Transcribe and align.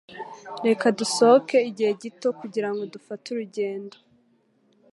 Reka 0.67 0.85
dusohoke 0.99 1.57
igihe 1.69 1.91
gito 2.01 2.27
kugirango 2.39 2.81
dufate 2.93 3.25
urugendo. 3.29 3.95